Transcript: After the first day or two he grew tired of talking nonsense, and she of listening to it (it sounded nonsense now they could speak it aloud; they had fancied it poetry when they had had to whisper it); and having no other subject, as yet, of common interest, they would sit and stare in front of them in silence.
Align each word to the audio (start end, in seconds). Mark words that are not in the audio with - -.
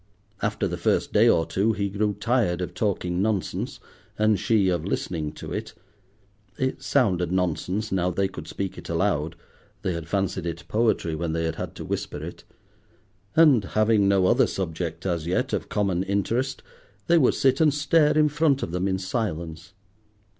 After 0.41 0.67
the 0.67 0.77
first 0.79 1.13
day 1.13 1.29
or 1.29 1.45
two 1.45 1.73
he 1.73 1.87
grew 1.87 2.15
tired 2.15 2.59
of 2.59 2.73
talking 2.73 3.21
nonsense, 3.21 3.79
and 4.17 4.39
she 4.39 4.67
of 4.67 4.83
listening 4.83 5.31
to 5.33 5.53
it 5.53 5.75
(it 6.57 6.81
sounded 6.81 7.31
nonsense 7.31 7.91
now 7.91 8.09
they 8.09 8.27
could 8.27 8.47
speak 8.47 8.79
it 8.79 8.89
aloud; 8.89 9.35
they 9.83 9.93
had 9.93 10.07
fancied 10.07 10.47
it 10.47 10.63
poetry 10.67 11.13
when 11.13 11.33
they 11.33 11.43
had 11.43 11.57
had 11.57 11.75
to 11.75 11.85
whisper 11.85 12.17
it); 12.17 12.43
and 13.35 13.63
having 13.63 14.07
no 14.07 14.25
other 14.25 14.47
subject, 14.47 15.05
as 15.05 15.27
yet, 15.27 15.53
of 15.53 15.69
common 15.69 16.01
interest, 16.01 16.63
they 17.05 17.19
would 17.19 17.35
sit 17.35 17.61
and 17.61 17.71
stare 17.71 18.17
in 18.17 18.27
front 18.27 18.63
of 18.63 18.71
them 18.71 18.87
in 18.87 18.97
silence. 18.97 19.73